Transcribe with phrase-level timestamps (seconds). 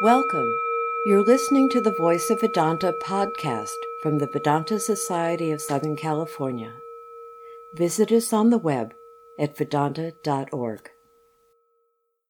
[0.00, 0.52] Welcome.
[1.06, 6.72] You're listening to the Voice of Vedanta podcast from the Vedanta Society of Southern California.
[7.76, 8.92] Visit us on the web
[9.38, 10.90] at vedanta.org.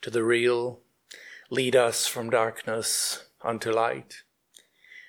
[0.00, 0.80] to the real.
[1.50, 4.22] Lead us from darkness unto light.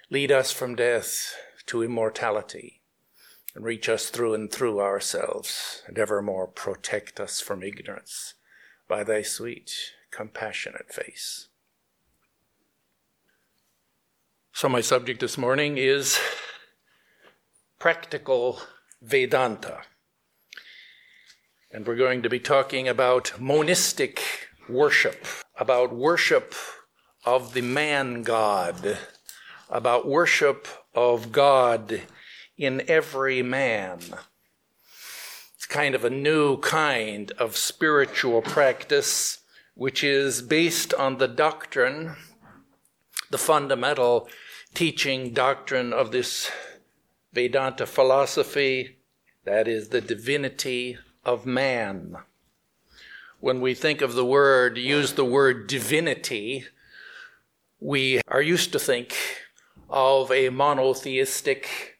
[0.09, 1.33] Lead us from death
[1.67, 2.81] to immortality.
[3.55, 8.33] And reach us through and through ourselves, and evermore protect us from ignorance
[8.89, 11.47] by thy sweet, compassionate face.
[14.55, 16.19] So, my subject this morning is
[17.79, 18.59] practical
[19.01, 19.81] Vedanta.
[21.71, 24.21] And we're going to be talking about monistic
[24.69, 25.25] worship,
[25.57, 26.53] about worship
[27.25, 28.99] of the man God,
[29.71, 32.03] about worship of God
[32.55, 34.01] in every man.
[35.55, 39.39] It's kind of a new kind of spiritual practice,
[39.73, 42.17] which is based on the doctrine,
[43.33, 44.29] the fundamental
[44.75, 46.51] teaching doctrine of this
[47.33, 48.97] Vedanta philosophy,
[49.43, 52.15] that is the divinity of man.
[53.39, 56.65] When we think of the word, use the word divinity,
[57.79, 59.15] we are used to think
[59.89, 61.97] of a monotheistic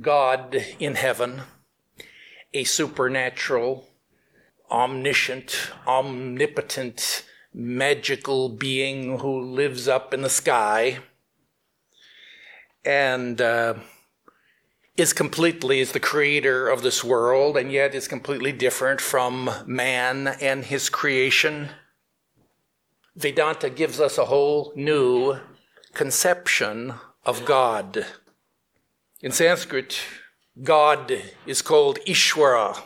[0.00, 1.42] God in heaven,
[2.52, 3.88] a supernatural,
[4.70, 10.98] omniscient, omnipotent, magical being who lives up in the sky
[12.84, 13.74] and uh,
[14.96, 20.26] is completely is the creator of this world and yet is completely different from man
[20.40, 21.70] and his creation.
[23.16, 25.38] Vedanta gives us a whole new
[25.92, 26.94] conception
[27.24, 28.04] of god.
[29.22, 30.00] In sanskrit
[30.62, 31.12] god
[31.46, 32.80] is called ishvara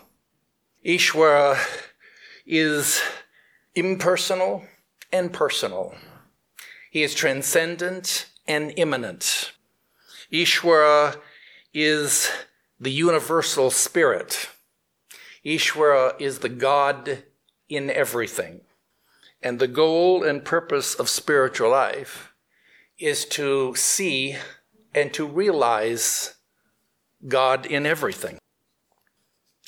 [0.84, 1.58] ishvara
[2.46, 3.02] is
[3.78, 4.64] impersonal
[5.12, 5.94] and personal
[6.90, 9.52] he is transcendent and immanent
[10.32, 11.16] ishvara
[11.72, 12.30] is
[12.80, 14.48] the universal spirit.
[15.44, 17.24] Ishvara is the God
[17.68, 18.60] in everything.
[19.42, 22.32] And the goal and purpose of spiritual life
[22.98, 24.36] is to see
[24.94, 26.34] and to realize
[27.26, 28.38] God in everything.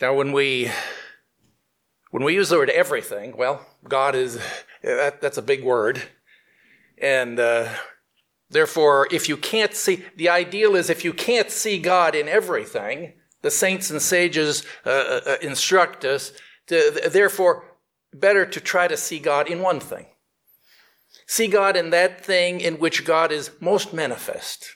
[0.00, 0.70] Now, when we
[2.10, 4.40] when we use the word everything, well, God is
[4.82, 6.02] that, that's a big word,
[6.98, 7.68] and uh,
[8.50, 13.12] Therefore, if you can't see, the ideal is if you can't see God in everything,
[13.42, 16.32] the saints and sages uh, uh, uh, instruct us,
[16.66, 17.64] to, therefore,
[18.12, 20.06] better to try to see God in one thing.
[21.26, 24.74] See God in that thing in which God is most manifest.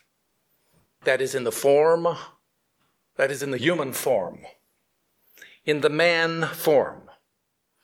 [1.03, 2.07] That is in the form,
[3.17, 4.41] that is in the human form,
[5.65, 7.04] in the man form.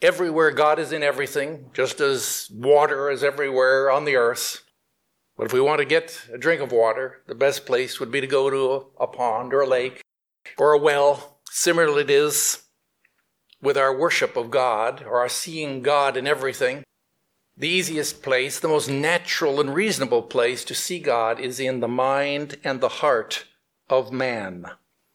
[0.02, 4.62] Everywhere God is in everything, just as water is everywhere on the earth.
[5.36, 8.20] But if we want to get a drink of water, the best place would be
[8.20, 10.02] to go to a, pond or a lake
[10.56, 11.40] or a well.
[11.50, 12.62] Similarly, it is
[13.60, 16.82] with our worship of God or our seeing God in everything.
[17.56, 21.88] The easiest place, the most natural and reasonable place to see God is in the
[21.88, 23.44] mind and the heart
[23.90, 24.64] of man.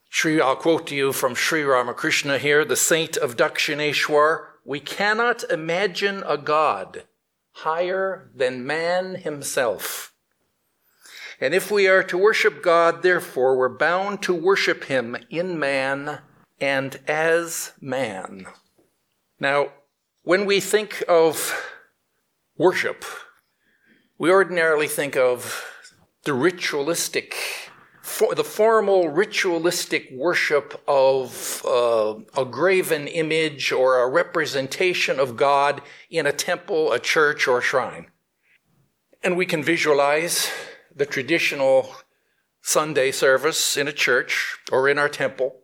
[0.09, 4.47] Shri, I'll quote to you from Sri Ramakrishna here, the saint of Dakshineshwar.
[4.65, 7.03] We cannot imagine a God
[7.51, 10.11] higher than man himself.
[11.39, 16.19] And if we are to worship God, therefore, we're bound to worship Him in man
[16.59, 18.47] and as man.
[19.39, 19.73] Now,
[20.23, 21.53] when we think of
[22.57, 23.03] worship,
[24.17, 25.63] we ordinarily think of
[26.23, 27.35] the ritualistic,
[28.05, 35.81] for, the formal ritualistic worship of uh, a graven image or a representation of God
[36.11, 38.11] in a temple, a church, or a shrine.
[39.23, 40.51] And we can visualize
[40.95, 41.95] the traditional
[42.61, 45.55] Sunday service in a church or in our temple,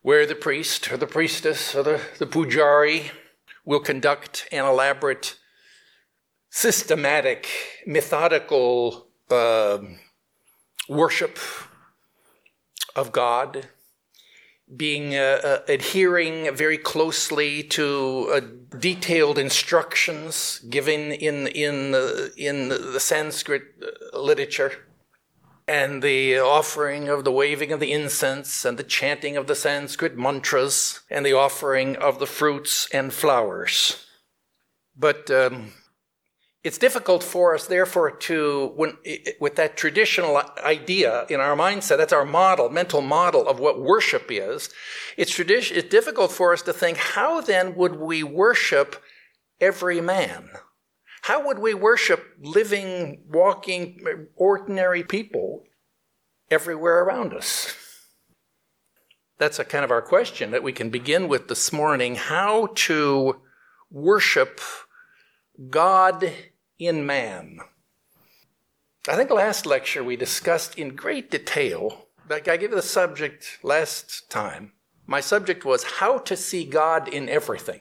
[0.00, 3.10] where the priest or the priestess or the, the pujari
[3.66, 5.36] will conduct an elaborate,
[6.48, 7.46] systematic,
[7.86, 9.78] methodical uh,
[10.88, 11.38] worship
[12.94, 13.68] of God,
[14.74, 18.40] being uh, uh, adhering very closely to uh,
[18.78, 23.62] detailed instructions given in in uh, in the Sanskrit
[24.14, 24.72] literature,
[25.68, 30.16] and the offering of the waving of the incense and the chanting of the Sanskrit
[30.16, 34.06] mantras and the offering of the fruits and flowers.
[34.96, 35.72] But um,
[36.64, 38.96] it's difficult for us, therefore, to, when,
[39.38, 44.28] with that traditional idea in our mindset, that's our model, mental model of what worship
[44.30, 44.70] is.
[45.18, 48.96] It's, tradition, it's difficult for us to think, how then would we worship
[49.60, 50.48] every man?
[51.22, 55.64] How would we worship living, walking, ordinary people
[56.50, 57.76] everywhere around us?
[59.36, 62.14] That's a kind of our question that we can begin with this morning.
[62.14, 63.42] How to
[63.90, 64.60] worship
[65.68, 66.32] God
[66.78, 67.60] in man.
[69.08, 74.30] I think last lecture we discussed in great detail, like I gave the subject last
[74.30, 74.72] time.
[75.06, 77.80] My subject was how to see God in everything.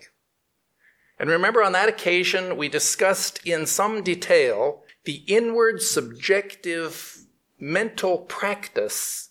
[1.17, 7.17] And remember, on that occasion, we discussed in some detail the inward subjective
[7.59, 9.29] mental practice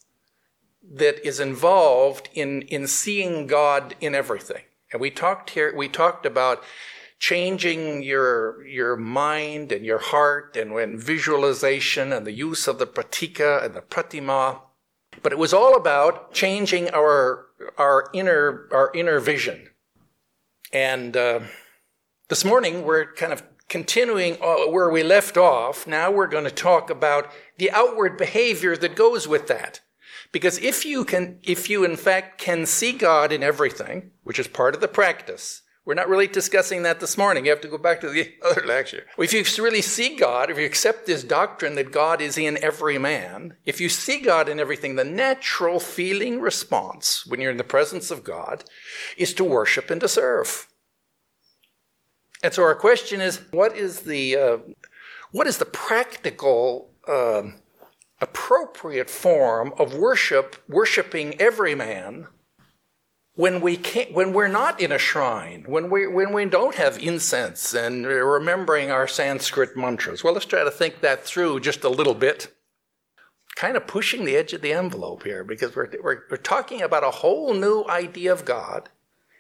[0.91, 4.63] that is involved in, in seeing God in everything.
[4.93, 6.63] And we talked here, we talked about
[7.23, 12.87] changing your, your mind and your heart and when visualization and the use of the
[12.87, 14.61] pratika and the pratima.
[15.23, 17.47] But it was all about changing our,
[17.79, 19.69] our inner, our inner vision.
[20.73, 21.41] And, uh,
[22.29, 25.87] this morning we're kind of continuing uh, where we left off.
[25.87, 29.81] Now we're going to talk about the outward behavior that goes with that.
[30.33, 34.49] Because if you can, if you in fact can see God in everything, which is
[34.49, 37.45] part of the practice, we're not really discussing that this morning.
[37.45, 39.05] You have to go back to the other lecture.
[39.19, 42.99] If you really see God, if you accept this doctrine that God is in every
[42.99, 47.65] man, if you see God in everything, the natural feeling response when you're in the
[47.65, 48.65] presence of God
[49.17, 50.69] is to worship and to serve.
[52.45, 54.59] And so our question is, what is the uh,
[55.31, 57.43] what is the practical uh,
[58.21, 62.29] appropriate form of worship, worshiping every man?
[63.35, 66.99] When we can't, when we're not in a shrine, when we when we don't have
[66.99, 70.23] incense and remembering our Sanskrit mantras.
[70.23, 72.55] Well, let's try to think that through just a little bit.
[73.55, 77.05] Kind of pushing the edge of the envelope here because we're, we're, we're talking about
[77.05, 78.89] a whole new idea of God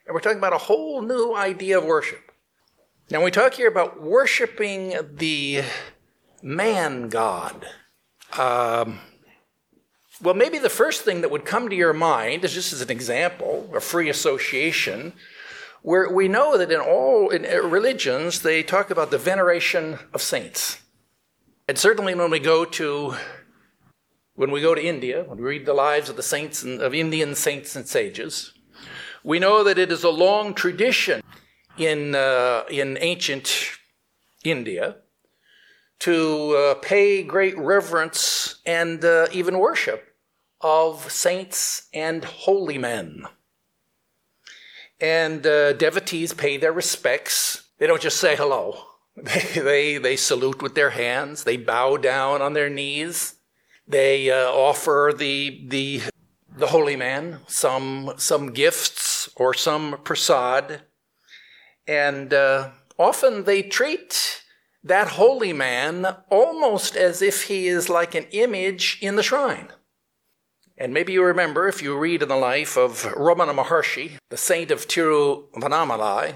[0.06, 2.32] and we're talking about a whole new idea of worship.
[3.10, 5.62] Now, we talk here about worshiping the
[6.42, 7.66] man God.
[8.38, 9.00] Um,
[10.22, 12.90] well, maybe the first thing that would come to your mind is just as an
[12.90, 15.14] example, a free association,
[15.82, 20.22] where we know that in all in uh, religions they talk about the veneration of
[20.22, 20.80] saints.
[21.66, 23.16] And certainly when we go to
[24.34, 26.94] when we go to India, when we read the lives of the saints and, of
[26.94, 28.54] Indian saints and sages,
[29.25, 31.20] we know that it is a long tradition
[31.76, 33.70] in uh, in ancient
[34.44, 34.98] India
[35.98, 40.12] to uh, pay great reverence and uh, even worship
[40.62, 43.25] of saints and holy men.
[45.00, 47.64] And uh, devotees pay their respects.
[47.79, 48.76] They don't just say hello.
[49.14, 51.45] They, they, they salute with their hands.
[51.45, 53.35] They bow down on their knees.
[53.87, 56.00] They uh, offer the, the,
[56.57, 60.83] the holy man some, some gifts or some prasad.
[61.87, 64.42] And uh, often they treat
[64.83, 69.69] that holy man almost as if he is like an image in the shrine.
[70.82, 74.72] And maybe you remember, if you read in the life of Ramana Maharshi, the saint
[74.72, 76.34] of Tiruvannamalai,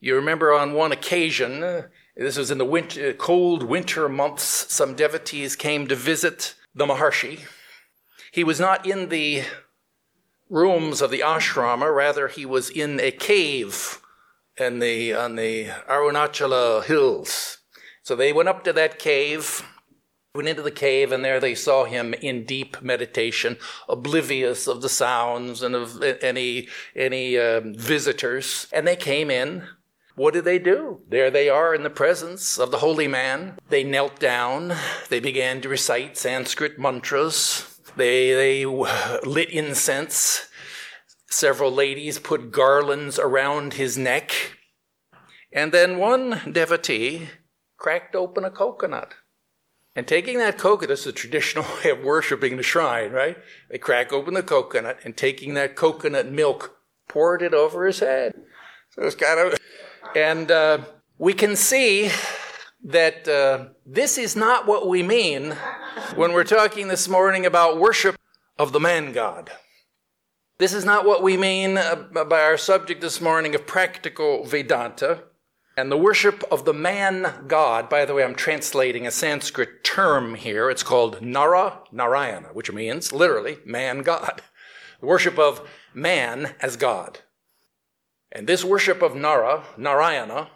[0.00, 1.82] you remember on one occasion, uh,
[2.16, 6.86] this was in the winter, uh, cold winter months, some devotees came to visit the
[6.86, 7.40] Maharshi.
[8.32, 9.42] He was not in the
[10.48, 14.00] rooms of the ashrama, rather, he was in a cave
[14.56, 17.58] in the, on the Arunachala hills.
[18.04, 19.62] So they went up to that cave
[20.34, 23.56] went into the cave, and there they saw him in deep meditation,
[23.88, 28.68] oblivious of the sounds and of any any um, visitors.
[28.72, 29.64] And they came in.
[30.14, 31.00] What did they do?
[31.08, 33.58] There they are in the presence of the holy man.
[33.70, 34.74] They knelt down.
[35.08, 37.80] They began to recite Sanskrit mantras.
[37.96, 40.48] They they lit incense.
[41.28, 44.56] Several ladies put garlands around his neck.
[45.52, 47.30] And then one devotee
[47.78, 49.14] cracked open a coconut
[49.96, 53.36] and taking that coconut, this is a traditional way of worshiping the shrine, right?
[53.70, 56.78] They crack open the coconut and taking that coconut milk,
[57.08, 58.34] poured it over his head.
[58.90, 59.58] So it's kind of,
[60.14, 60.78] And uh,
[61.18, 62.10] we can see
[62.82, 65.56] that uh, this is not what we mean
[66.14, 68.16] when we're talking this morning about worship
[68.58, 69.50] of the man God.
[70.58, 71.94] This is not what we mean uh,
[72.28, 75.24] by our subject this morning of practical Vedanta
[75.80, 77.88] and the worship of the man God.
[77.88, 80.68] By the way, I'm translating a Sanskrit term here.
[80.68, 84.42] It's called Nara Narayana, which means literally man God.
[85.00, 87.20] The worship of man as God.
[88.30, 90.50] And this worship of Nara, Narayana,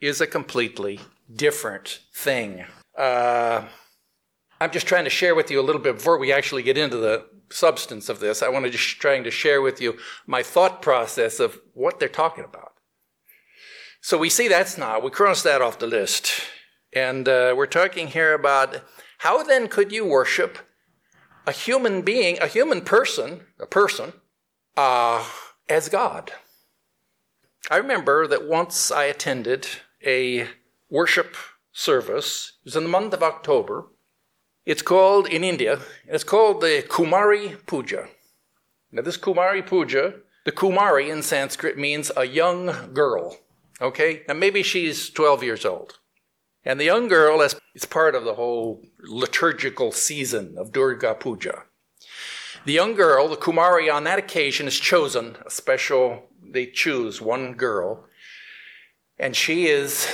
[0.00, 0.98] is a completely
[1.32, 2.64] different thing.
[2.98, 3.62] Uh,
[4.60, 6.96] I'm just trying to share with you a little bit before we actually get into
[6.96, 8.42] the substance of this.
[8.42, 12.08] I want to just trying to share with you my thought process of what they're
[12.08, 12.69] talking about.
[14.00, 15.02] So we see that's not.
[15.02, 16.32] We cross that off the list.
[16.92, 18.82] And uh, we're talking here about
[19.18, 20.58] how then could you worship
[21.46, 24.12] a human being, a human person, a person,
[24.76, 25.24] uh,
[25.68, 26.32] as God?
[27.70, 29.66] I remember that once I attended
[30.04, 30.48] a
[30.88, 31.36] worship
[31.72, 32.54] service.
[32.62, 33.86] It was in the month of October.
[34.66, 38.08] It's called, in India, it's called the Kumari Puja.
[38.92, 40.14] Now, this Kumari Puja,
[40.44, 43.38] the Kumari in Sanskrit means a young girl.
[43.80, 44.22] Okay?
[44.28, 45.98] Now, maybe she's 12 years old.
[46.64, 47.56] And the young girl is
[47.88, 51.64] part of the whole liturgical season of Durga Puja.
[52.66, 57.54] The young girl, the Kumari, on that occasion is chosen, a special, they choose one
[57.54, 58.04] girl,
[59.18, 60.06] and she is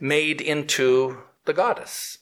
[0.00, 2.18] made into the goddess.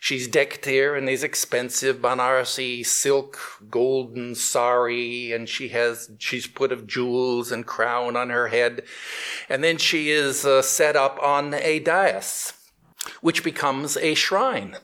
[0.00, 3.38] She's decked here in these expensive Banarasi silk
[3.70, 8.82] golden sari, and she has she's put of jewels and crown on her head,
[9.48, 12.52] and then she is uh, set up on a dais,
[13.20, 14.76] which becomes a shrine,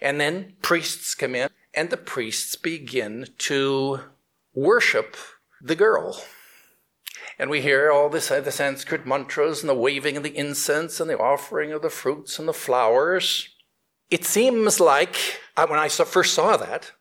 [0.00, 4.00] and then priests come in, and the priests begin to
[4.54, 5.16] worship
[5.60, 6.22] the girl.
[7.38, 11.08] And we hear all this, the Sanskrit mantras and the waving of the incense and
[11.08, 13.48] the offering of the fruits and the flowers.
[14.10, 15.16] It seems like,
[15.56, 16.92] uh, when I first saw that,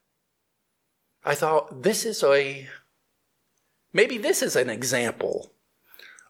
[1.23, 2.67] I thought, this is a,
[3.91, 5.51] maybe this is an example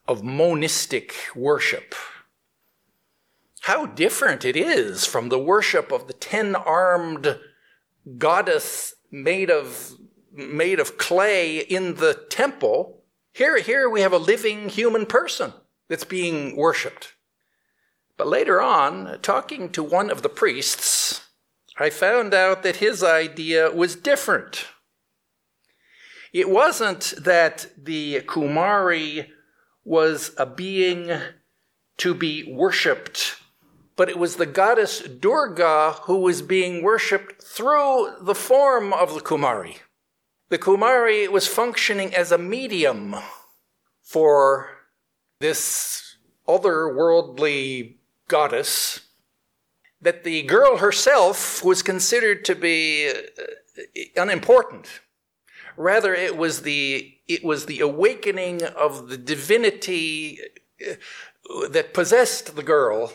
[0.07, 1.93] of monistic worship.
[3.61, 7.39] How different it is from the worship of the ten armed
[8.17, 9.95] goddess made of,
[10.31, 12.99] made of clay in the temple
[13.33, 15.53] here, here we have a living human person
[15.87, 17.13] that's being worshiped.
[18.19, 21.21] But later on, talking to one of the priests,
[21.77, 24.65] I found out that his idea was different.
[26.33, 29.29] It wasn't that the Kumari
[29.85, 31.09] was a being
[31.99, 33.37] to be worshipped,
[33.95, 39.21] but it was the goddess Durga who was being worshipped through the form of the
[39.21, 39.77] Kumari.
[40.49, 43.15] The Kumari was functioning as a medium
[44.03, 44.71] for
[45.39, 47.98] this otherworldly
[48.29, 49.01] goddess
[50.01, 53.13] that the girl herself was considered to be uh,
[54.15, 55.01] unimportant.
[55.75, 60.39] Rather, it was the, it was the awakening of the divinity
[60.81, 63.11] uh, that possessed the girl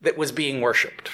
[0.00, 1.10] that was being worshipped.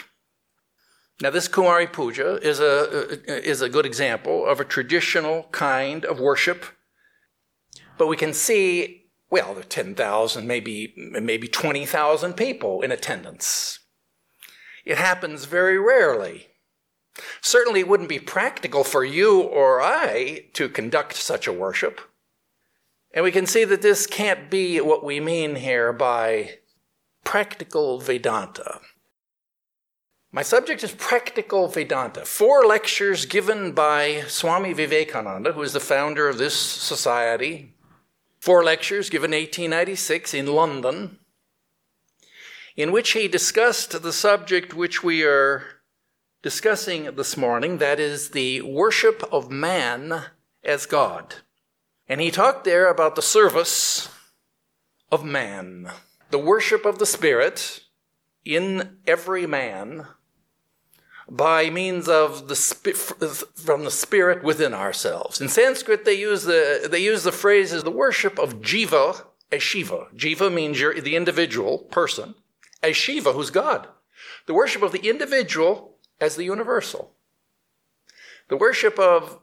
[1.21, 6.19] Now, this Kumari Puja is a, is a good example of a traditional kind of
[6.19, 6.65] worship,
[7.97, 9.02] but we can see,
[9.33, 13.79] well, there are 10,000, maybe, maybe 20,000 people in attendance.
[14.85, 16.49] It happens very rarely.
[17.41, 22.03] Certainly, it wouldn't be practical for you or I to conduct such a worship.
[23.15, 26.59] And we can see that this can't be what we mean here by
[27.25, 28.81] practical Vedanta.
[30.31, 32.27] My subject is practical Vedanta.
[32.27, 37.73] Four lectures given by Swami Vivekananda, who is the founder of this society.
[38.43, 41.21] Four lectures given 1896 in London,
[42.75, 45.63] in which he discussed the subject which we are
[46.43, 50.25] discussing this morning that is, the worship of man
[50.65, 51.37] as God.
[52.09, 54.09] And he talked there about the service
[55.13, 55.93] of man,
[56.33, 57.85] the worship of the Spirit
[58.45, 60.09] in every man
[61.31, 62.55] by means of the
[63.55, 65.41] from the spirit within ourselves.
[65.41, 69.63] In Sanskrit, they use the they use the phrase as the worship of jiva as
[69.63, 70.09] Shiva.
[70.17, 72.35] Jiva means you're the individual person,
[72.83, 73.89] as Shiva, who's God.
[74.47, 77.13] The worship of the individual as the universal.
[78.49, 79.39] The worship of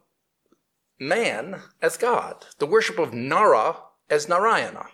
[0.99, 2.45] man as God.
[2.57, 3.77] The worship of Nara
[4.09, 4.87] as Narayana.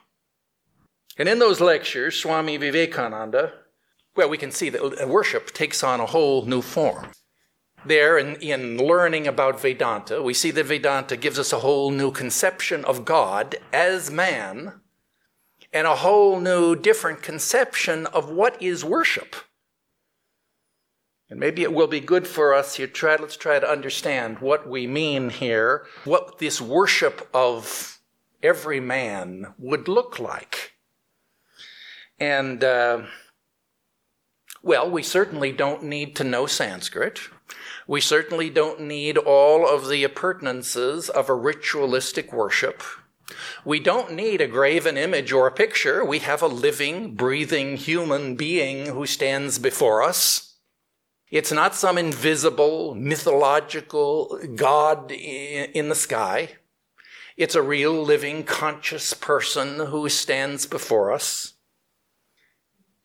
[1.18, 3.54] And in those lectures, Swami Vivekananda
[4.16, 7.08] well, we can see that worship takes on a whole new form.
[7.86, 12.12] There, in, in learning about Vedanta, we see that Vedanta gives us a whole new
[12.12, 14.82] conception of God as man
[15.72, 19.36] and a whole new, different conception of what is worship.
[21.30, 22.88] And maybe it will be good for us here.
[22.88, 28.00] Try, let's try to understand what we mean here, what this worship of
[28.42, 30.74] every man would look like.
[32.20, 33.04] And, uh,
[34.66, 37.20] well, we certainly don't need to know Sanskrit.
[37.88, 42.82] We certainly don't need all of the appurtenances of a ritualistic worship.
[43.64, 46.04] We don't need a graven image or a picture.
[46.04, 50.56] We have a living, breathing human being who stands before us.
[51.30, 56.54] It's not some invisible, mythological God in the sky.
[57.38, 61.55] It's a real, living, conscious person who stands before us.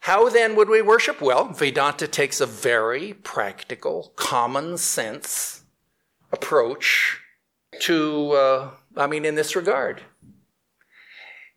[0.00, 1.20] How then would we worship?
[1.20, 5.62] Well, Vedanta takes a very practical, common sense
[6.32, 7.20] approach
[7.80, 10.02] to, uh, I mean, in this regard.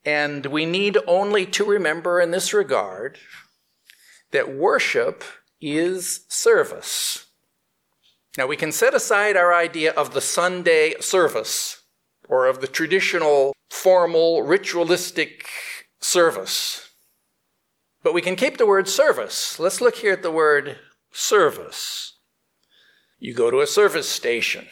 [0.04, 3.18] And we need only to remember in this regard
[4.32, 5.24] that worship
[5.62, 7.28] is service.
[8.38, 11.84] Now, we can set aside our idea of the Sunday service
[12.28, 15.48] or of the traditional, formal, ritualistic
[16.02, 16.93] service
[18.04, 19.60] but we can keep the word service.
[19.60, 20.78] Let's look here at the word
[21.12, 22.18] service.
[23.18, 24.68] You go to a service station.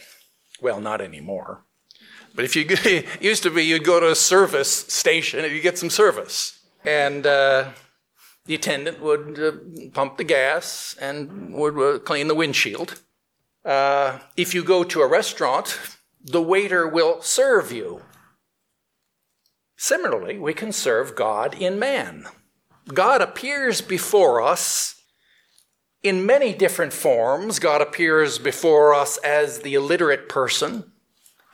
[0.62, 1.66] Well, not anymore.
[2.36, 2.68] But if you
[3.22, 7.26] used to be, you'd go to a service station and you get some service, and
[7.26, 7.70] uh,
[8.46, 9.52] the attendant would uh,
[9.94, 13.02] pump the gas and would uh, clean the windshield.
[13.64, 15.80] Uh, if you go to a restaurant,
[16.24, 18.02] the waiter will serve you.
[19.78, 22.26] Similarly, we can serve God in man.
[22.88, 25.02] God appears before us
[26.04, 27.60] in many different forms.
[27.60, 30.92] God appears before us as the illiterate person,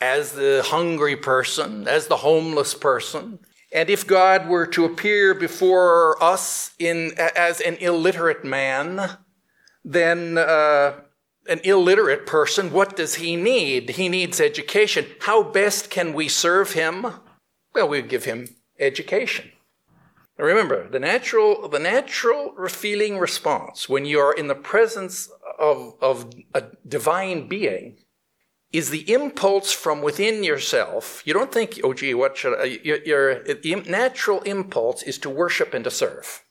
[0.02, 3.40] as the hungry person, as the homeless person.
[3.74, 9.18] And if God were to appear before us in, as an illiterate man,
[9.84, 10.94] then uh,
[11.50, 13.92] an illiterate person, what does he need?
[13.92, 15.06] He needs education.
[15.22, 17.06] How best can we serve him?
[17.76, 18.48] Well, we give him
[18.80, 19.52] education.
[20.38, 25.96] Now remember, the natural, the natural feeling response when you are in the presence of,
[26.02, 27.98] of a divine being
[28.72, 31.24] is the impulse from within yourself.
[31.26, 32.80] You don't think, oh, gee, what should I?
[32.84, 36.44] Your, your natural impulse is to worship and to serve.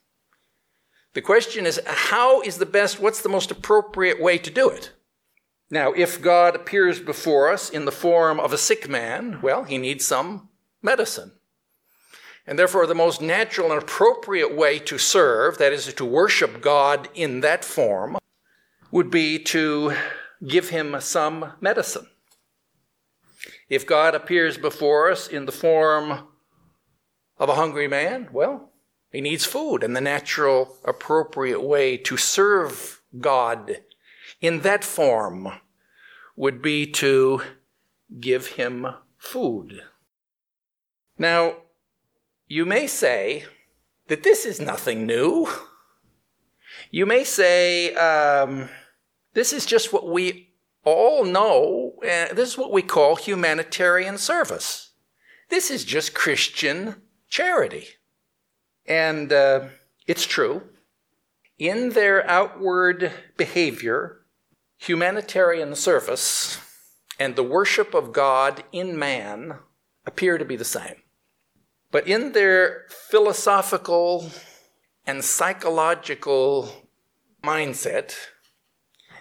[1.14, 4.92] The question is, how is the best, what's the most appropriate way to do it?
[5.70, 9.78] Now, if God appears before us in the form of a sick man, well, he
[9.78, 10.48] needs some
[10.82, 11.32] medicine.
[12.46, 17.08] And therefore, the most natural and appropriate way to serve, that is, to worship God
[17.14, 18.18] in that form,
[18.90, 19.94] would be to
[20.46, 22.06] give him some medicine.
[23.68, 26.28] If God appears before us in the form
[27.38, 28.70] of a hungry man, well,
[29.10, 29.82] he needs food.
[29.82, 33.78] And the natural, appropriate way to serve God
[34.40, 35.48] in that form
[36.36, 37.42] would be to
[38.20, 38.86] give him
[39.18, 39.82] food.
[41.18, 41.56] Now,
[42.48, 43.44] you may say
[44.08, 45.48] that this is nothing new.
[46.90, 48.68] You may say, um,
[49.34, 50.54] this is just what we
[50.84, 51.94] all know.
[52.02, 54.92] This is what we call humanitarian service.
[55.48, 57.86] This is just Christian charity.
[58.86, 59.66] And uh,
[60.06, 60.62] it's true.
[61.58, 64.26] In their outward behavior,
[64.78, 66.58] humanitarian service
[67.18, 69.56] and the worship of God in man
[70.04, 71.02] appear to be the same.
[71.96, 74.30] But in their philosophical
[75.06, 76.70] and psychological
[77.42, 78.14] mindset,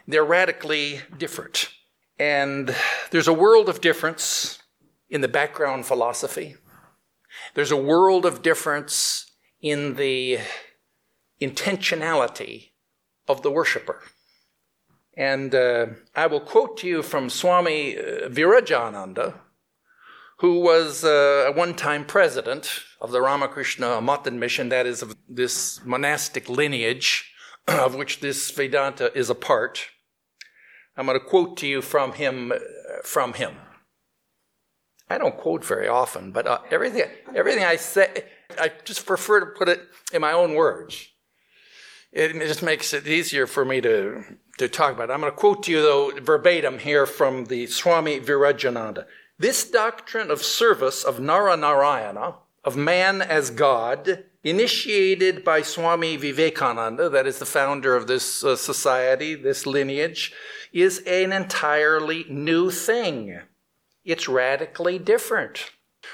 [0.06, 1.70] they're radically different.
[2.20, 2.76] And
[3.12, 4.60] there's a world of difference
[5.10, 6.58] in the background philosophy.
[7.54, 10.40] There's a world of difference in the
[11.40, 12.72] intentionality
[13.26, 14.02] of the worshiper.
[15.16, 19.36] And uh, I will quote to you from Swami uh, Virajananda,
[20.38, 25.02] who was uh, a one time president of the Ramakrishna Math and mission, that is,
[25.02, 27.32] of this monastic lineage
[27.68, 29.88] of which this Vedanta is a part.
[30.98, 32.52] I'm going to quote to you from him.
[32.52, 32.58] Uh,
[33.04, 33.56] from him.
[35.10, 37.04] I don't quote very often, but uh, everything,
[37.36, 38.26] everything I say,
[38.60, 41.08] I just prefer to put it in my own words.
[42.12, 44.24] It, just makes it easier for me to,
[44.58, 45.14] to talk about it.
[45.14, 49.06] I'm going to quote to you, though, verbatim here from the Swami Virajananda.
[49.38, 57.28] This doctrine of service of Naranarayana, of man as God, initiated by Swami Vivekananda, that
[57.28, 60.34] is the founder of this uh, society, this lineage,
[60.72, 63.42] is an entirely new thing.
[64.04, 65.72] It's radically different.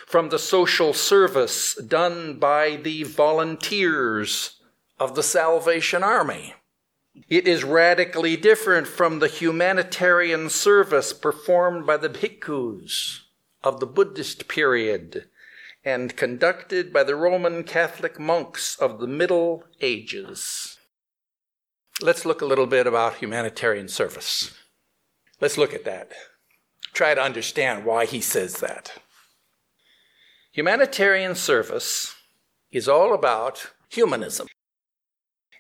[0.08, 4.62] from the social service done by the volunteers
[5.00, 6.54] of the Salvation Army.
[7.28, 13.22] It is radically different from the humanitarian service performed by the bhikkhus
[13.64, 15.30] of the Buddhist period
[15.84, 20.78] and conducted by the Roman Catholic monks of the Middle Ages.
[22.02, 24.54] Let's look a little bit about humanitarian service.
[25.40, 26.12] Let's look at that.
[26.94, 28.94] Try to understand why he says that.
[30.52, 32.16] Humanitarian service
[32.72, 34.48] is all about humanism.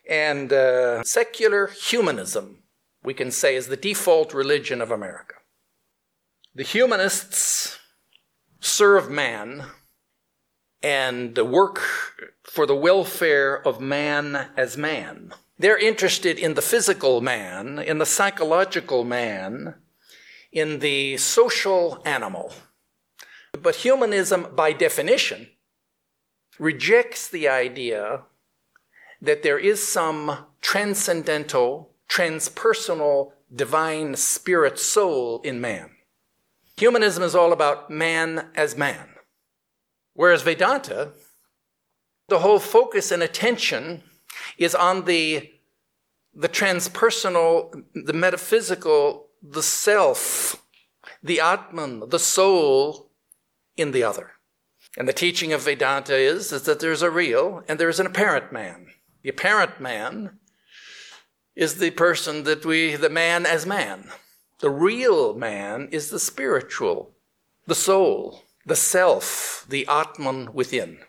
[0.09, 2.63] And uh, secular humanism,
[3.03, 5.35] we can say, is the default religion of America.
[6.53, 7.79] The humanists
[8.59, 9.65] serve man
[10.83, 11.79] and work
[12.43, 15.33] for the welfare of man as man.
[15.57, 19.75] They're interested in the physical man, in the psychological man,
[20.51, 22.53] in the social animal.
[23.61, 25.49] But humanism, by definition,
[26.57, 28.23] rejects the idea
[29.21, 35.91] that there is some transcendental, transpersonal, divine spirit soul in man.
[36.77, 39.09] Humanism is all about man as man.
[40.13, 41.11] Whereas Vedanta,
[42.27, 44.03] the whole focus and attention
[44.57, 45.51] is on the,
[46.33, 50.63] the transpersonal, the metaphysical, the self,
[51.21, 53.11] the Atman, the soul
[53.77, 54.31] in the other.
[54.97, 58.51] And the teaching of Vedanta is, is that there's a real and there's an apparent
[58.51, 58.87] man.
[59.23, 60.39] The apparent man
[61.55, 64.09] is the person that we, the man as man.
[64.59, 67.11] The real man is the spiritual,
[67.67, 70.99] the soul, the self, the Atman within.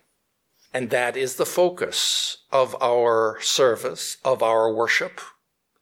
[0.75, 5.21] And that is the focus of our service, of our worship,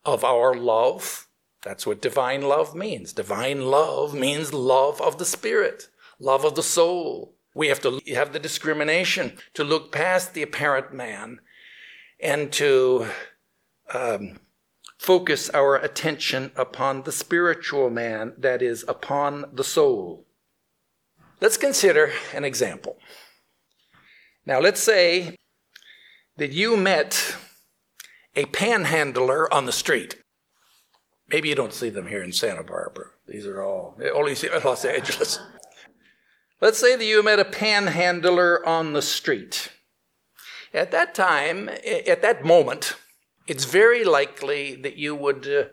[0.05, 1.29] of our love.
[1.63, 3.13] That's what divine love means.
[3.13, 5.89] Divine love means love of the spirit,
[6.19, 7.35] love of the soul.
[7.55, 11.41] We have to have the discrimination to look past the apparent man
[12.23, 13.07] and to
[13.95, 14.41] um,
[14.99, 20.27] focus our attention upon the spiritual man, that is, upon the soul.
[21.41, 22.99] Let's consider an example.
[24.45, 25.37] Now, let's say
[26.37, 27.37] that you met
[28.37, 30.17] a panhandler on the street.
[31.29, 33.07] Maybe you don't see them here in Santa Barbara.
[33.27, 35.39] These are all, only see in Los Angeles.
[36.61, 39.71] Let's say that you met a panhandler on the street.
[40.73, 42.97] At that time, at that moment,
[43.47, 45.65] it's very likely that you would uh,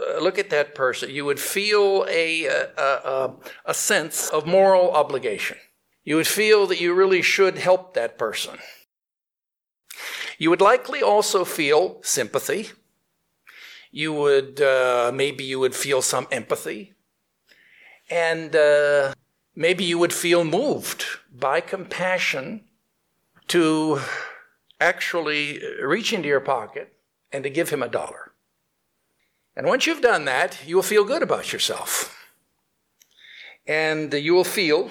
[0.00, 3.34] uh, look at that person, you would feel a, a, a,
[3.66, 5.56] a sense of moral obligation.
[6.02, 8.58] You would feel that you really should help that person.
[10.36, 12.70] You would likely also feel sympathy.
[13.92, 16.94] You would, uh, maybe you would feel some empathy.
[18.10, 19.14] And uh,
[19.54, 22.64] maybe you would feel moved by compassion
[23.48, 24.00] to
[24.80, 26.92] actually reach into your pocket
[27.32, 28.32] and to give him a dollar.
[29.56, 32.26] And once you've done that, you will feel good about yourself.
[33.66, 34.90] And you will feel,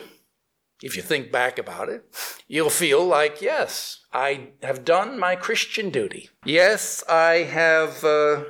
[0.81, 2.03] if you think back about it,
[2.47, 6.29] you'll feel like, yes, I have done my Christian duty.
[6.45, 8.43] Yes, I have uh,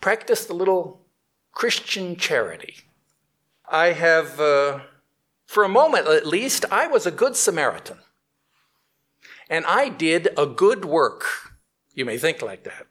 [0.00, 1.06] practiced a little
[1.52, 2.74] Christian charity.
[3.70, 4.80] I have, uh,
[5.46, 7.98] for a moment at least, I was a good Samaritan.
[9.48, 11.24] And I did a good work.
[11.94, 12.86] You may think like that.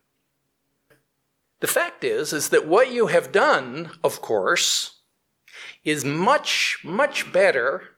[1.59, 4.99] The fact is, is that what you have done, of course,
[5.83, 7.95] is much, much better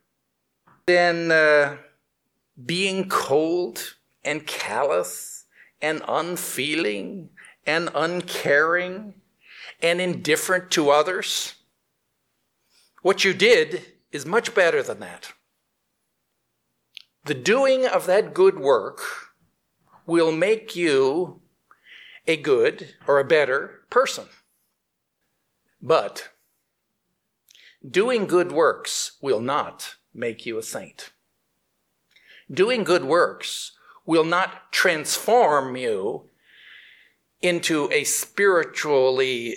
[0.86, 1.78] than uh,
[2.65, 5.45] being cold and callous
[5.82, 7.30] and unfeeling
[7.65, 9.13] and uncaring
[9.82, 11.56] and indifferent to others.
[13.02, 15.34] What you did is much better than that.
[17.30, 19.02] The doing of that good work
[20.08, 21.42] will make you
[22.26, 24.26] a good or a better person.
[25.80, 26.30] But
[27.88, 31.12] doing good works will not make you a saint.
[32.50, 33.74] Doing good works
[34.08, 36.32] will not transform you
[37.44, 39.56] into a spiritually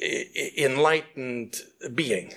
[0.58, 1.56] enlightened
[1.94, 2.34] being.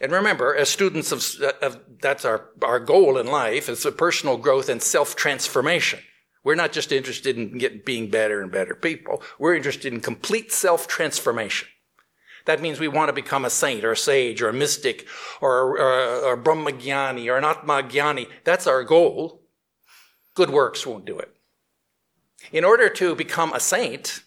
[0.00, 3.92] And remember, as students of, uh, of that's our, our goal in life, is a
[3.92, 6.00] personal growth and self-transformation.
[6.44, 9.22] We're not just interested in getting, being better and better people.
[9.38, 11.68] We're interested in complete self transformation.
[12.46, 15.06] That means we want to become a saint or a sage or a mystic
[15.42, 18.28] or, or, or Brahmagyani or an Atmagyani.
[18.44, 19.42] That's our goal.
[20.34, 21.34] Good works won't do it.
[22.52, 24.22] In order to become a saint,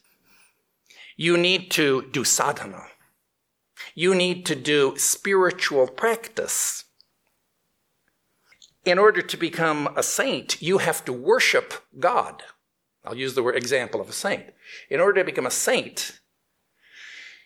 [1.15, 2.83] you need to do sadhana.
[3.95, 6.85] You need to do spiritual practice.
[8.83, 12.43] in order to become a saint, you have to worship God.
[13.05, 14.45] I'll use the example of a saint.
[14.89, 16.19] In order to become a saint,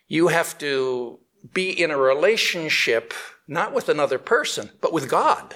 [0.07, 1.19] you have to
[1.53, 3.13] be in a relationship
[3.47, 5.55] not with another person, but with God.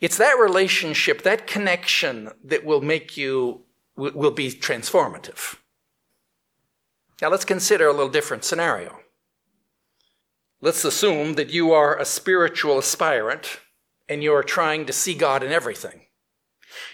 [0.00, 3.62] It's that relationship, that connection that will make you,
[3.96, 5.56] will be transformative.
[7.20, 9.00] Now let's consider a little different scenario.
[10.60, 13.60] Let's assume that you are a spiritual aspirant
[14.08, 16.06] and you are trying to see God in everything.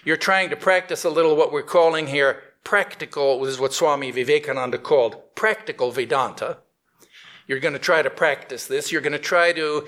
[0.03, 4.11] You're trying to practice a little what we're calling here practical, this is what Swami
[4.11, 6.57] Vivekananda called practical Vedanta.
[7.47, 8.91] You're going to try to practice this.
[8.91, 9.87] You're going to try to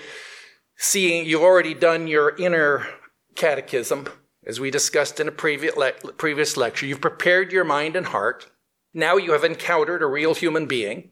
[0.77, 2.87] see, you've already done your inner
[3.35, 4.07] catechism,
[4.45, 6.85] as we discussed in a previous, le- previous lecture.
[6.85, 8.49] You've prepared your mind and heart.
[8.93, 11.11] Now you have encountered a real human being.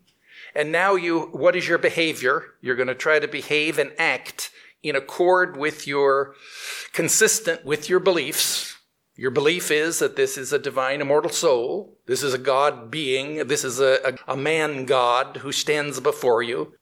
[0.55, 2.53] And now you, what is your behavior?
[2.61, 6.35] You're going to try to behave and act in accord with your,
[6.93, 8.75] consistent with your beliefs,
[9.17, 11.97] your belief is that this is a divine immortal soul.
[12.05, 13.47] This is a God being.
[13.47, 16.73] This is a, a, a, man God who stands before you.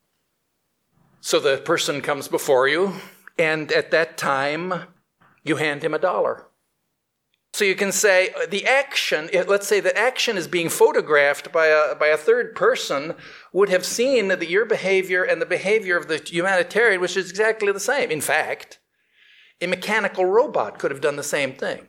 [1.22, 2.96] So the person comes before you,
[3.38, 4.74] and at that time,
[5.44, 6.48] you hand him a dollar.
[7.54, 11.68] So you can say uh, the action, let's say the action is being photographed by
[11.68, 13.14] a, by a third person,
[13.52, 17.72] would have seen that your behavior and the behavior of the humanitarian which is exactly
[17.72, 18.10] the same.
[18.10, 18.80] In fact,
[19.62, 21.88] a mechanical robot could have done the same thing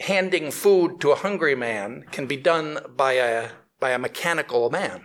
[0.00, 5.04] handing food to a hungry man can be done by a, by a mechanical man.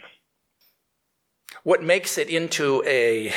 [1.63, 3.33] What makes it into a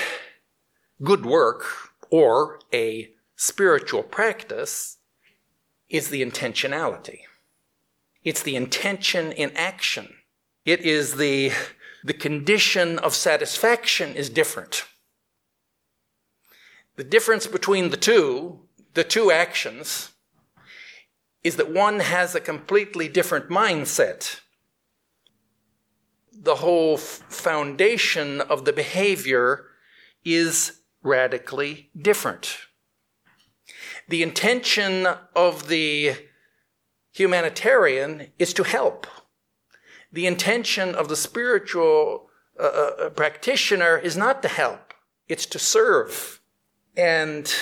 [1.03, 1.65] good work
[2.11, 4.99] or a spiritual practice
[5.89, 7.21] is the intentionality.
[8.25, 10.15] It's the intention in action.
[10.65, 11.53] It is the,
[12.03, 14.85] the condition of satisfaction is different.
[16.97, 18.61] The difference between the two,
[18.95, 20.11] the two actions,
[21.45, 24.41] is that one has a completely different mindset.
[26.33, 29.67] The whole foundation of the behavior
[30.25, 32.66] is radically different.
[34.09, 36.15] The intention of the
[37.13, 39.07] humanitarian is to help.
[40.13, 44.95] The intention of the spiritual uh, uh, practitioner is not to help,
[45.29, 46.41] it's to serve.
[46.97, 47.53] And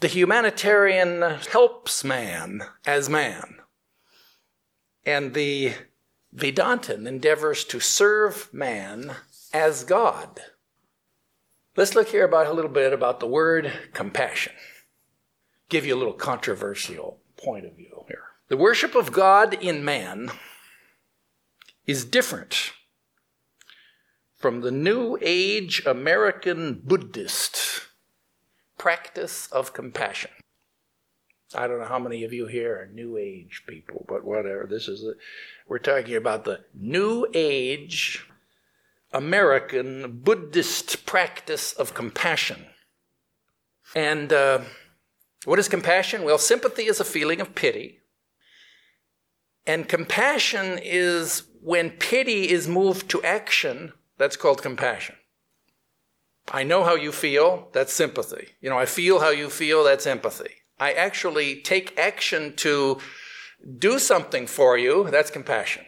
[0.00, 3.56] the humanitarian helps man as man,
[5.04, 5.74] and the
[6.34, 9.16] Vedantin endeavors to serve man
[9.52, 10.40] as God.
[11.76, 14.52] Let's look here about a little bit about the word compassion.
[15.68, 18.22] Give you a little controversial point of view here.
[18.48, 20.30] The worship of God in man
[21.86, 22.72] is different
[24.34, 27.86] from the New Age American Buddhist
[28.78, 30.30] practice of compassion.
[31.54, 34.66] I don't know how many of you here are New Age people, but whatever.
[34.68, 35.04] This is
[35.66, 38.26] we're talking about the New Age
[39.12, 42.66] American Buddhist practice of compassion.
[43.94, 44.60] And uh,
[45.48, 46.24] what is compassion?
[46.24, 48.00] Well, sympathy is a feeling of pity.
[49.66, 55.16] And compassion is when pity is moved to action, that's called compassion.
[56.52, 58.48] I know how you feel, that's sympathy.
[58.60, 60.50] You know, I feel how you feel, that's empathy.
[60.78, 62.98] I actually take action to
[63.78, 65.86] do something for you, that's compassion.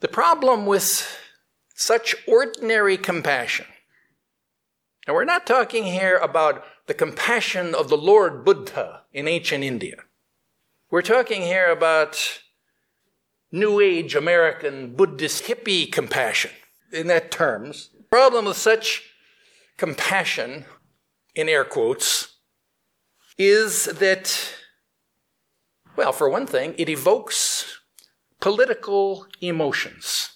[0.00, 1.06] The problem with
[1.74, 3.66] such ordinary compassion,
[5.06, 9.98] and we're not talking here about the compassion of the Lord Buddha in ancient India.
[10.90, 12.40] We're talking here about
[13.52, 16.50] New Age American Buddhist hippie compassion
[16.90, 19.02] in that terms problem with such
[19.76, 20.64] compassion,
[21.34, 22.36] in air quotes,
[23.36, 24.54] is that,
[25.94, 27.80] well, for one thing, it evokes
[28.40, 30.30] political emotions.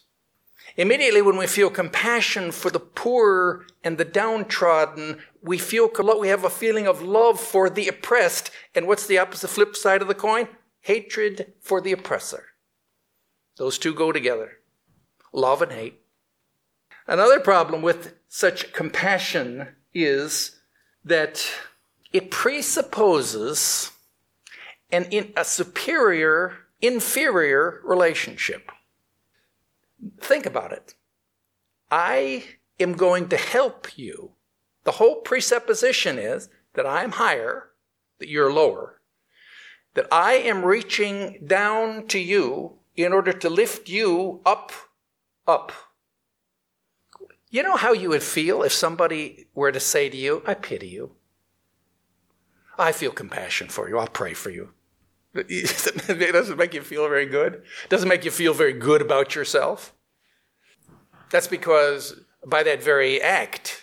[0.77, 6.45] Immediately, when we feel compassion for the poor and the downtrodden, we feel we have
[6.45, 8.51] a feeling of love for the oppressed.
[8.75, 10.49] And what's the opposite flip side of the coin?
[10.81, 12.45] Hatred for the oppressor.
[13.57, 14.59] Those two go together.
[15.33, 16.01] Love and hate.
[17.07, 20.61] Another problem with such compassion is
[21.05, 21.45] that
[22.13, 23.91] it presupposes
[24.91, 28.71] an in, a superior inferior relationship.
[30.21, 30.95] Think about it.
[31.91, 32.45] I
[32.81, 34.33] am going to help you.
[34.85, 37.71] The whole presupposition is that I am higher,
[38.19, 39.01] that you're lower,
[39.95, 44.73] that I am reaching down to you in order to lift you up,
[45.47, 45.73] up.
[47.51, 50.89] You know how you would feel if somebody were to say to you, I pity
[50.89, 51.13] you.
[52.79, 53.99] I feel compassion for you.
[53.99, 54.71] I'll pray for you.
[55.35, 57.55] It doesn't make you feel very good.
[57.55, 59.95] It doesn't make you feel very good about yourself.
[61.31, 63.82] That's because by that very act,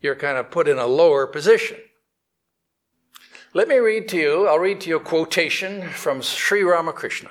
[0.00, 1.78] you're kind of put in a lower position.
[3.52, 7.30] Let me read to you, I'll read to you a quotation from Sri Ramakrishna.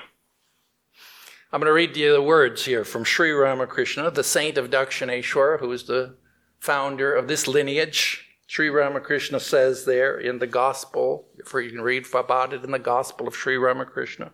[1.51, 5.59] I'm going to read you the words here from Sri Ramakrishna, the saint of Dakshineshwar,
[5.59, 6.15] who is the
[6.59, 8.25] founder of this lineage.
[8.45, 12.79] Sri Ramakrishna says there in the Gospel, if you can read about it in the
[12.79, 14.31] Gospel of Sri Ramakrishna.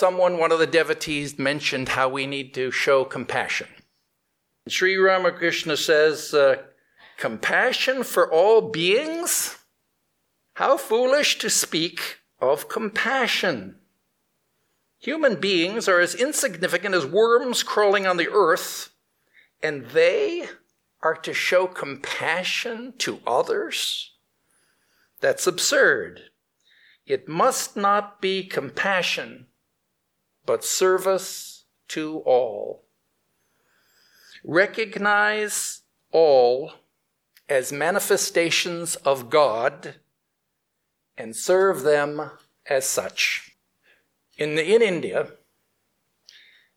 [0.00, 3.68] Someone, one of the devotees, mentioned how we need to show compassion.
[4.68, 6.56] Sri Ramakrishna says, uh,
[7.22, 9.58] Compassion for all beings?
[10.54, 13.76] How foolish to speak of compassion.
[14.98, 18.88] Human beings are as insignificant as worms crawling on the earth,
[19.62, 20.48] and they
[21.00, 24.16] are to show compassion to others?
[25.20, 26.22] That's absurd.
[27.06, 29.46] It must not be compassion,
[30.44, 32.82] but service to all.
[34.42, 36.72] Recognize all
[37.48, 39.96] as manifestations of God
[41.16, 42.30] and serve them
[42.68, 43.56] as such.
[44.38, 45.28] In, the, in India,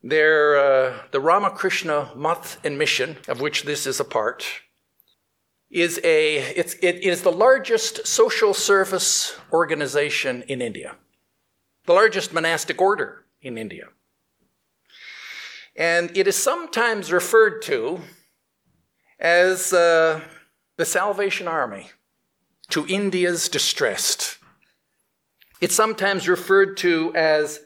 [0.03, 4.45] there, uh, the Ramakrishna Math and Mission, of which this is a part,
[5.71, 10.95] is a it's, it is the largest social service organization in India,
[11.85, 13.87] the largest monastic order in India,
[15.75, 17.99] and it is sometimes referred to
[19.19, 20.21] as uh,
[20.77, 21.91] the Salvation Army
[22.69, 24.37] to India's distressed.
[25.61, 27.61] It's sometimes referred to as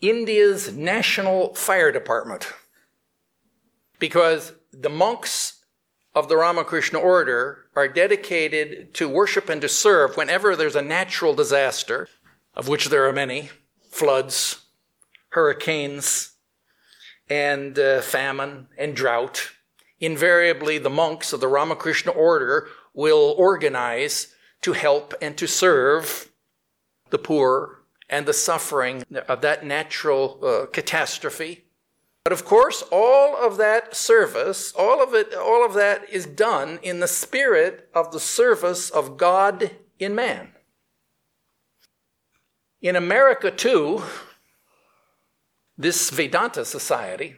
[0.00, 2.52] India's National Fire Department
[3.98, 5.64] because the monks
[6.14, 11.34] of the Ramakrishna order are dedicated to worship and to serve whenever there's a natural
[11.34, 12.08] disaster,
[12.54, 13.50] of which there are many
[13.90, 14.64] floods,
[15.30, 16.32] hurricanes,
[17.28, 19.50] and uh, famine and drought.
[20.00, 26.30] Invariably, the monks of the Ramakrishna order will organize to help and to serve
[27.10, 31.64] the poor and the suffering of that natural uh, catastrophe.
[32.24, 36.78] But of course, all of that service, all of it, all of that is done
[36.82, 40.52] in the spirit of the service of God in man.
[42.80, 44.02] In America, too,
[45.76, 47.36] this Vedanta society,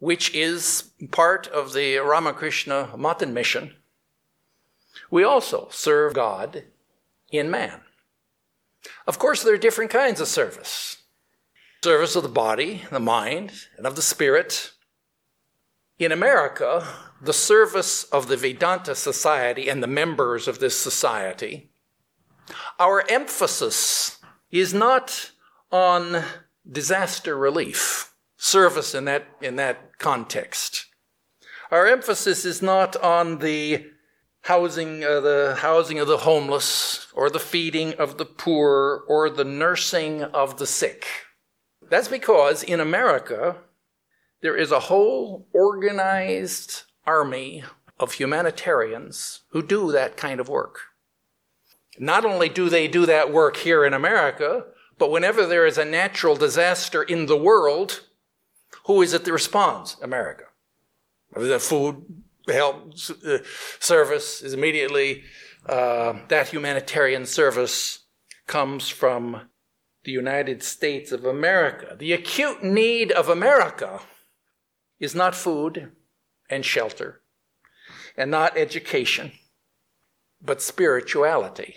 [0.00, 3.76] which is part of the Ramakrishna Math and mission,
[5.10, 6.64] we also serve God
[7.30, 7.82] in man.
[9.06, 10.96] Of course, there are different kinds of service
[11.82, 14.72] service of the body, the mind, and of the spirit.
[15.98, 16.86] In America,
[17.22, 21.70] the service of the Vedanta Society and the members of this society,
[22.78, 24.18] our emphasis
[24.50, 25.30] is not
[25.72, 26.22] on
[26.70, 28.09] disaster relief,
[28.40, 30.86] service in that, in that context.
[31.70, 33.86] Our emphasis is not on the
[34.44, 39.44] housing, uh, the housing of the homeless, or the feeding of the poor, or the
[39.44, 41.06] nursing of the sick.
[41.90, 43.58] That's because in America,
[44.40, 47.62] there is a whole organized army
[47.98, 50.80] of humanitarians who do that kind of work.
[51.98, 54.64] Not only do they do that work here in America,
[54.98, 58.00] but whenever there is a natural disaster in the world,
[58.86, 59.96] who is it that responds?
[60.02, 60.44] America.
[61.34, 62.04] The food,
[62.48, 62.94] help
[63.26, 63.38] uh,
[63.78, 65.22] service is immediately
[65.66, 68.00] uh, that humanitarian service
[68.46, 69.42] comes from
[70.04, 71.94] the United States of America.
[71.98, 74.00] The acute need of America
[74.98, 75.92] is not food
[76.48, 77.20] and shelter
[78.16, 79.32] and not education,
[80.42, 81.76] but spirituality.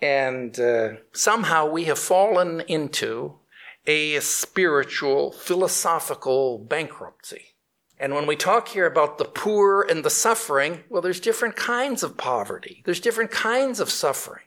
[0.00, 3.38] And uh, somehow we have fallen into
[3.86, 7.54] a spiritual, philosophical bankruptcy.
[7.98, 12.02] And when we talk here about the poor and the suffering, well, there's different kinds
[12.02, 12.82] of poverty.
[12.84, 14.44] There's different kinds of suffering.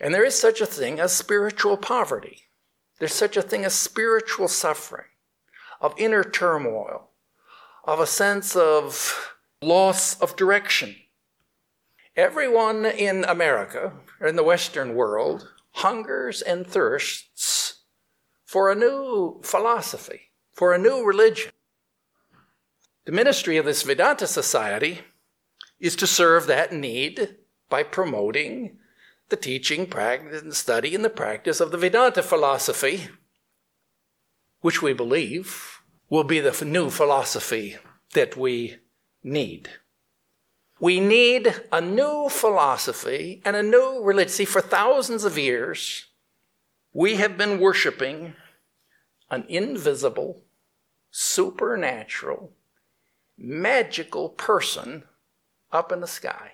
[0.00, 2.42] And there is such a thing as spiritual poverty.
[2.98, 5.06] There's such a thing as spiritual suffering,
[5.80, 7.10] of inner turmoil,
[7.84, 10.96] of a sense of loss of direction.
[12.16, 17.77] Everyone in America, or in the Western world, hungers and thirsts
[18.48, 21.52] for a new philosophy, for a new religion.
[23.04, 25.00] The ministry of this Vedanta society
[25.78, 27.36] is to serve that need
[27.68, 28.78] by promoting
[29.28, 33.08] the teaching, practice, and study and the practice of the Vedanta philosophy,
[34.62, 37.76] which we believe will be the new philosophy
[38.14, 38.78] that we
[39.22, 39.68] need.
[40.80, 44.30] We need a new philosophy and a new religion.
[44.30, 46.07] See, for thousands of years,
[46.92, 48.34] we have been worshiping
[49.30, 50.42] an invisible,
[51.10, 52.52] supernatural,
[53.36, 55.04] magical person
[55.70, 56.52] up in the sky.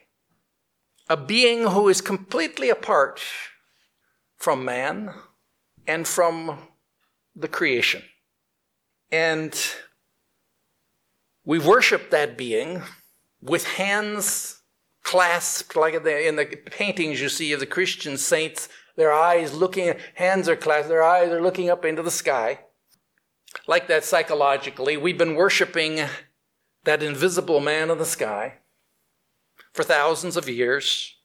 [1.08, 3.20] A being who is completely apart
[4.36, 5.14] from man
[5.86, 6.58] and from
[7.36, 8.02] the creation.
[9.12, 9.56] And
[11.44, 12.82] we worship that being
[13.40, 14.62] with hands
[15.02, 20.48] clasped, like in the, paintings you see of the Christian saints, their eyes looking, hands
[20.48, 22.60] are clasped, their eyes are looking up into the sky.
[23.66, 26.00] Like that psychologically, we've been worshiping
[26.84, 28.58] that invisible man in the sky
[29.72, 31.16] for thousands of years,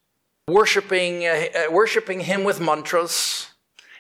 [0.48, 3.48] worshiping, uh, uh, worshiping him with mantras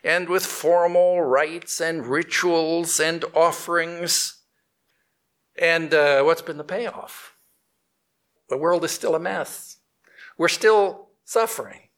[0.03, 4.37] and with formal rites and rituals and offerings.
[5.57, 7.35] And uh, what's been the payoff?
[8.49, 9.77] The world is still a mess.
[10.37, 11.88] We're still suffering.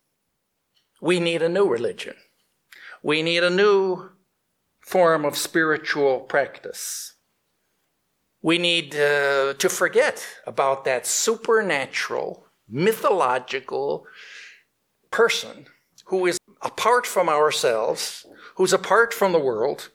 [1.01, 2.15] We need a new religion.
[3.01, 4.11] We need a new
[4.79, 7.15] form of spiritual practice.
[8.43, 14.05] We need uh, to forget about that supernatural, mythological
[15.09, 15.65] person
[16.05, 18.25] who is apart from ourselves,
[18.55, 19.89] who's apart from the world,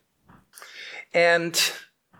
[1.15, 1.73] and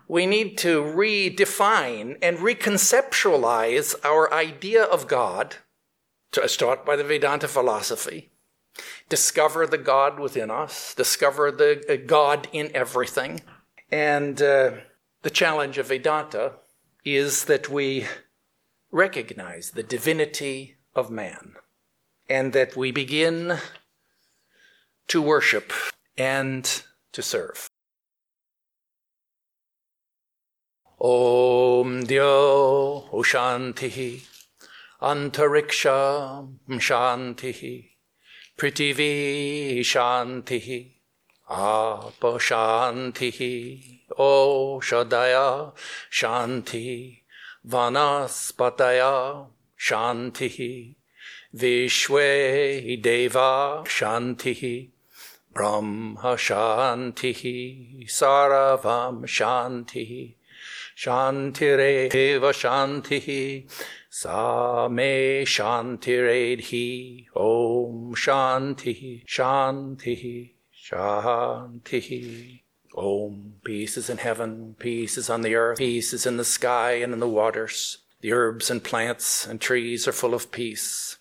[0.07, 5.57] we need to redefine and reconceptualize our idea of God,
[6.41, 8.31] as taught by the Vedanta philosophy,
[9.09, 13.41] discover the God within us, discover the uh, God in everything.
[13.91, 14.73] And uh,
[15.23, 16.55] the challenge of Vedanta
[17.05, 18.07] is that we
[18.91, 21.55] recognize the divinity of man
[22.29, 23.59] and that we begin
[25.09, 25.73] to worship
[26.17, 27.71] and to serve.
[30.99, 34.23] Om Dio Shanti
[35.01, 37.91] Antariksha Shanti
[38.57, 40.87] Prithvi Shanti
[41.51, 45.75] Apa Shanti Oshadaya
[46.11, 47.19] Shanti
[47.69, 49.47] Vanaspataya
[49.79, 50.95] Shanti
[51.55, 54.89] Vishwe Deva Shanti
[55.53, 60.35] Brahma Shanti Saravam Shanti
[60.97, 63.67] Shantireva Shanti
[64.19, 72.63] Same Shantiredhi Om Shanti Shanti Shanti
[72.97, 76.93] Om Peace is in heaven, peace is on the earth, peace is in the sky
[76.93, 77.99] and in the waters.
[78.23, 81.19] The herbs and plants and trees are full of peace.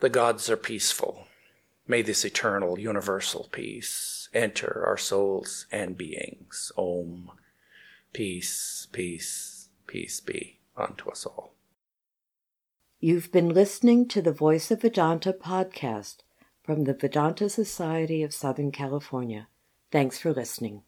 [0.00, 1.28] The gods are peaceful.
[1.86, 6.72] May this eternal, universal peace enter our souls and beings.
[6.76, 7.30] Om.
[8.12, 11.54] Peace, peace, peace be unto us all.
[13.02, 16.16] You've been listening to the Voice of Vedanta podcast
[16.62, 19.48] from the Vedanta Society of Southern California.
[19.90, 20.82] Thanks for listening.